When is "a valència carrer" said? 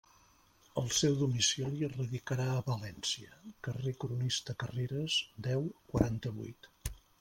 2.55-3.97